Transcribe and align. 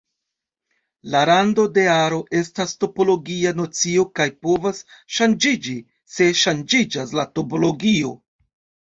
La 1.15 1.19
rando 1.29 1.65
de 1.73 1.83
aro 1.95 2.17
estas 2.39 2.73
topologia 2.83 3.51
nocio 3.59 4.05
kaj 4.21 4.27
povas 4.47 4.79
ŝanĝiĝi 5.19 5.75
se 6.17 6.31
ŝanĝiĝas 6.45 7.15
la 7.21 7.27
topologio. 7.39 8.11